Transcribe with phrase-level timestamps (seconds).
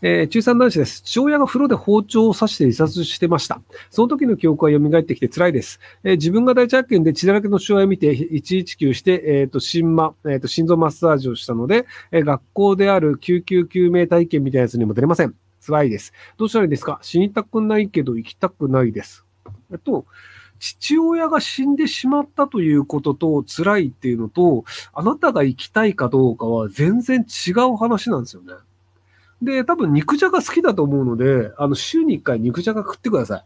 [0.00, 1.02] えー中産男子です。
[1.02, 3.60] 父親が風呂で包丁を刺して自殺してました。
[3.90, 5.80] その時の記憶が蘇ってきて辛いです。
[6.04, 15.34] えー自分が第一発見で血だらけの父親を見て119して、えっ、と、心マ、えっ、と、心臓マッサージをしたので、え学校である救急救命体験みたいなやつにも出れません。
[15.64, 16.12] 辛いです。
[16.36, 16.98] どうしたらいいですか？
[17.02, 19.24] 死にたくないけど生きたくないです。
[19.72, 20.06] えっと、
[20.60, 28.54] 父親が死んでしまったということと辛いっていうのと、あなたが生きたいかどうかは全然違う話なんですよね。
[29.42, 33.44] で、多分肉じゃが好きだと思うので、あの、週に1回肉じゃが食ってくださ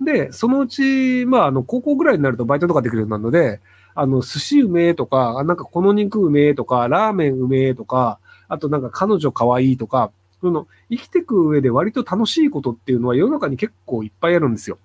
[0.00, 0.04] い。
[0.04, 3.60] で、そのうち、まあ、あの、高校ぐらいになるとバイトとかできるようになるので、
[3.94, 14.78] あの、寿司うめえとか、なんかこの肉うめえとか、ラーメンうめえとか、あとなんか彼女可愛いとか、その、生きていく上で割と楽しいことっていうのは世の中に結構いっぱいあるんですよ。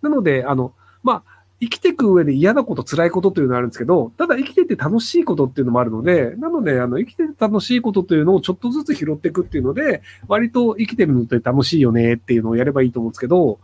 [0.00, 13.60] なので、あの、まあ、生きていく上で嫌なこと、辛いことというのはあるんですけど、ただ生きてて楽しいことっていうのもあるので、なので、あの、生きてて楽しいことというのをちょっとずつ拾っていくっていうので、割と生きてるのって楽しいよねっていうのをやればいいと思うんですけど、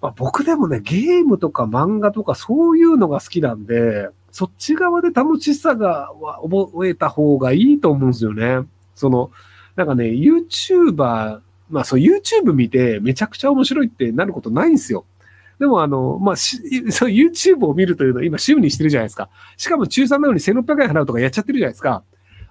[0.00, 6.10] まあ、僕でもね、ゲームとか漫画とかそういうのが好きなんで、そっち側で楽しさが
[6.42, 8.66] 覚えた方がいいと思うんですよね。
[8.94, 9.30] その、
[9.76, 15.04] なんかね、YouTuber、まあそう YouTube 見てめちゃくちゃ面白いってなることないんですよ。
[15.58, 16.58] でもあの、まあ、し
[16.90, 19.28] そ YouTube を見るというのは今趣味にしてるじゃないですか。
[19.56, 22.02] しかも中3なのに1600円払うとかやっちゃってるじゃないですか。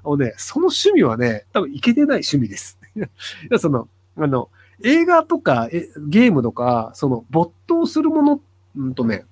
[0.03, 2.79] あのね、その趣味はね、多分いけてない趣味です。
[2.95, 3.01] い
[3.49, 4.49] や、その、あの、
[4.83, 8.41] 映画とかえゲームとか、その没頭するもの、
[8.75, 9.25] うんとね、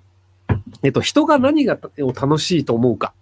[0.82, 3.14] えっと、人が何がを楽しいと思うか。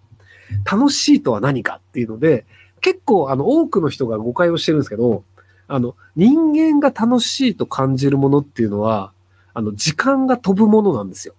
[0.70, 2.46] 楽しいとは何かっていうので、
[2.80, 5.24] 結構あの多くの人が誤解をしてるんですけど、
[5.66, 9.13] あの、人間が楽しいと感じるものっていうのは、
[9.54, 11.34] あの、時間が飛ぶものなんですよ。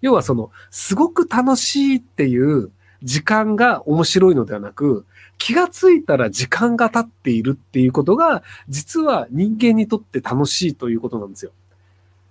[0.00, 2.70] 要はその、すごく楽しいっていう
[3.02, 5.06] 時間が面白いのではなく、
[5.38, 11.52] 気がついたら時間が経っているっていうことが、実は人間にとって楽しいということなんですよ。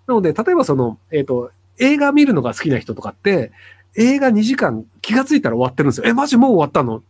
[0.08, 3.52] なので、例えばその、えっ、と、映画見るのが好きな人とかって、
[3.96, 6.08] 映画2時間気がついたら終わってるんですよ。
[6.08, 6.98] え、マジもう終わったの？
[6.98, 7.02] っ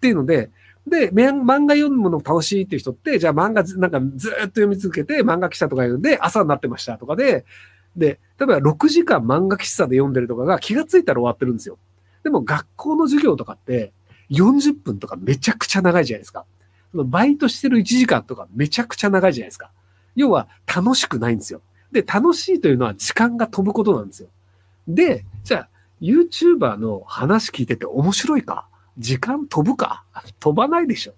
[0.00, 0.50] ていうので、
[0.86, 7.44] で、漫画読むの楽しいっていう人って、じゃあ漫画ずなんかずっと読み続けて漫画喫茶とか言うんで朝になってましたとかで、
[7.96, 11.78] で、例えば6時間漫画喫茶で読んでるとかが気がついたら終わってるんですよ。
[12.24, 13.92] でも学校の授業とかって
[14.30, 16.44] 40分とかめちゃくちゃ長いじゃないですか。
[16.94, 19.70] バイトしてる1時間とかめちゃくちゃ長いじゃないですか。
[20.14, 21.60] 要は楽しくないんですよ。
[21.90, 24.28] で、楽しいというのは時間が飛ぶことなんですよ。
[24.88, 25.68] で、じゃあ
[26.00, 28.66] YouTuber の話聞いてて面白いか？
[28.98, 30.04] 時間飛ぶか？
[30.40, 31.14] 飛ばないでしょ。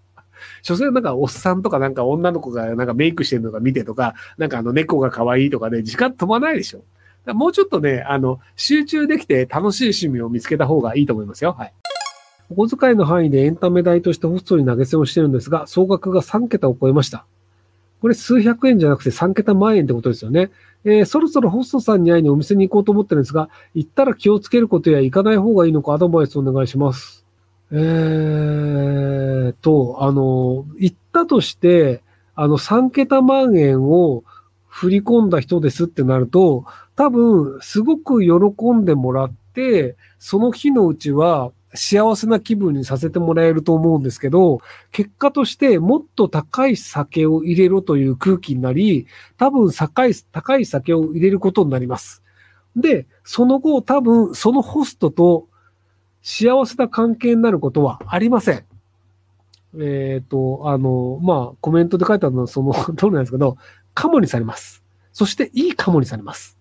[0.62, 6.84] 所詮なんかおっさんとかなんか女の子がなんかメイクしてるのが見てとか、なんかあの猫が可愛いとかで、時間飛ばないでしょ。
[7.25, 11.55] だもうちょっとね、あの、集中できて楽しい趣味を見つけた方がいいと思いますよ。
[11.59, 11.72] はい。
[12.50, 17.25] お小遣いの範囲でエンタメ代としてホストに投げ銭をしてるんですが、総額が3桁を超えました。
[18.01, 20.51] これ数百円じゃなくて3桁万円ってことですよね。
[20.84, 27.24] えーそろそろホストさんに会いにお店に行こうと思ってるんですが、行ったら気をつけることや行かない方がいいのかアドバイスお願いします。
[27.73, 32.03] えーと、あの、行ったとして、
[32.35, 34.25] あの、3桁万円を
[34.69, 36.65] 振り込んだ人ですってなると、
[36.97, 44.61] 多分、すごく喜んでもらって、その日のうちは幸せな気分にさせてもらえると思うんですけど、
[44.93, 52.23] 結果としてもっと高い酒を入れろという空気になり、多分高い、高い酒を入れることになります。
[52.77, 55.49] で、その後多分そのホストと
[56.25, 58.65] 幸せな関係になることはありません。
[59.79, 63.59] えっ、と、あの、まあ、コメントで書いてあるのはその 通りなんですけど、
[63.93, 64.83] カモにされます。
[65.13, 66.59] そしていいカモにされます。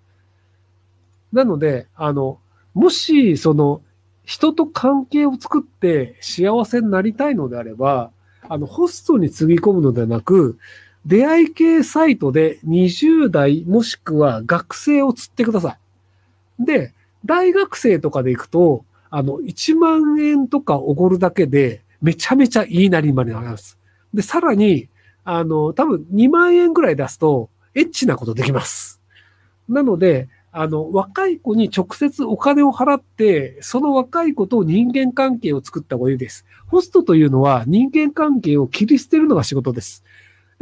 [1.32, 2.40] なので、あの、
[2.74, 3.82] もし、その、
[4.26, 8.12] 人と関係を作って幸せになりたいのであれば、
[8.50, 10.58] あの、ホストにつぎ込むのではなく、
[11.06, 15.78] 出会い系サイトで20代もしくは学生を釣ってくださ
[16.60, 16.66] い。
[16.66, 16.94] で、
[17.26, 18.86] 大学生とかで行くと、
[19.16, 23.78] あの、1万円とかおごるだけで、めちゃめちゃいいなりまでなります。
[24.12, 24.90] で、さらに、
[25.24, 29.00] あの、多分2万円ぐらい出すと、エッチなことできます。
[29.70, 36.44] なので、あの、若い子に直接お金を払って、その若い子と人間関係を作った方がいいです。
[36.66, 40.04] ホストというのは人間関係を切り捨てるのが仕事です。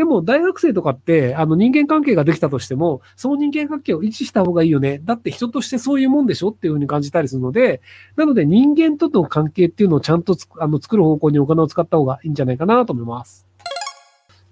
[0.01, 4.99] でも大学生とかって、あの人間関係ができたとしても、その人間関係を維持した方がいいよね。
[5.03, 7.81] だって人としてそういうもんでしょっていうふうに感じたりするので、
[8.15, 13.45] なので人間との関係っていうのをちゃんとあの作る方向にお金を使った方がいいんじゃないかなと思います。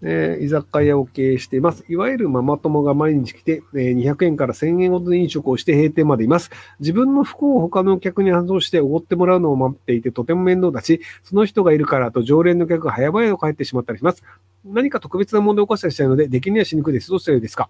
[0.03, 1.83] えー居酒屋を経営しています。
[1.89, 6.51] いわゆるママ友が毎日来て、えー200円から1000円ほどで飲食をして閉店までいます。
[6.79, 14.23] 自分の不幸を他のお客に反応しておごってもらうのを待っていてとても面倒だし、その人がいるからと常連の客が早々と帰ってしまったりします。
[14.65, 17.09] 何か特別な問題を起こしたりしたいので、出来にはしにくいです。
[17.09, 17.69] どうしたらいいですか？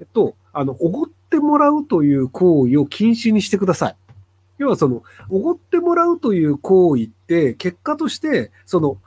[0.00, 3.96] えっと、あの、おごってもらうという行為を禁止にしてください。
[4.58, 8.98] 要はその、おごってもらうという行為って、結果として、その、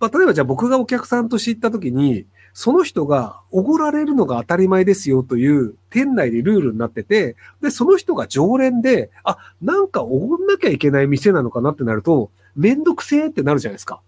[0.00, 14.00] まあ、例えばじゃあ僕がお客さんとして行った時に、その人がおごられるのが当たり前ですよという店内でルールになってて、で、その人が常連で、あ、なんかおごんなきゃいけない店なのかなってなると、めんどくせえってなるじゃないですか。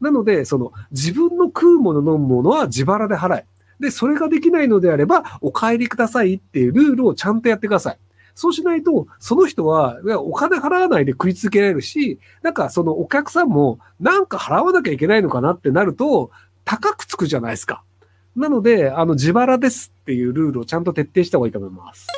[0.00, 3.46] なので、その自分の食うもの飲むものは自腹で払え。
[3.80, 7.98] で、それができないのであれば、お帰りくださいっていうルールをちゃんとやってください。
[8.34, 16.30] そうしないと、その人は、お金払わないで食い続けられるし、なんかそのお客さんも、なんか払わなきゃいけないのかなってなると、
[16.64, 17.84] 高くつくじゃないですか。
[18.34, 22.08] なので、あの、自腹ですっていうルールをちゃんと徹底した方がいいと思います。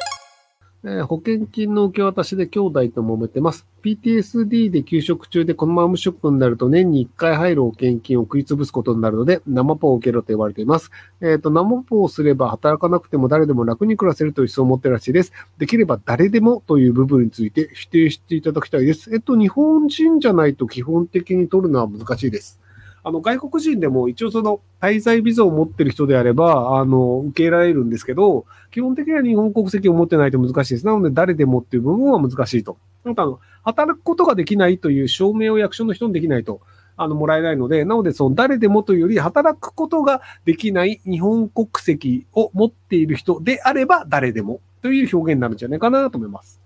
[0.89, 3.67] えー、保険金の受け渡しで兄弟と揉めてます。
[3.83, 10.93] PTSD で休職中でこのまま無職になると年に1回入る保険金を食い潰すことになるので生ポを受けろと言われています。
[11.21, 15.33] えっ、ー、と、生ポをすれば働かなくても誰でも楽に暮らせるという思想を持ってるらしいです。
[15.59, 19.13] できれば誰でもという部分について否定していただきたいです。
[19.13, 22.61] えっと、日本人じゃないと基本的に取るのは難しいです。
[23.07, 30.87] あの、外国人でも一応その滞在ビザを持ってる人であれば、あの、受けられるんですけど、基本的には日本国籍を持ってないと難しいです。
[30.87, 32.79] なので、誰でもっていう部分は難しいと。
[33.05, 36.61] あと、あの、働くことができないという証明を役所の人にできないと。
[36.97, 46.61] あの、もらえないので、なので、その誰でもというより、働くことができない日本国籍を持っている人であれば、誰でもという表現になるんじゃないかなと思います。